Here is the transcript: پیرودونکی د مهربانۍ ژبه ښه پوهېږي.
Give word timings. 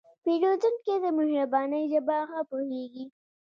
پیرودونکی 0.23 0.95
د 1.03 1.05
مهربانۍ 1.17 1.83
ژبه 1.91 2.17
ښه 2.29 2.39
پوهېږي. 2.49 3.05